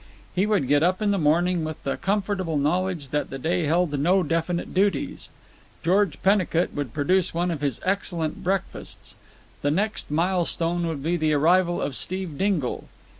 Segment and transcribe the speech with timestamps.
[0.33, 3.99] He would get up in the morning with the comfortable knowledge that the day held
[3.99, 5.29] no definite duties.
[5.83, 9.13] George Pennicut would produce one of his excellent breakfasts.
[9.61, 12.87] The next mile stone would be the arrival of Steve Dingle.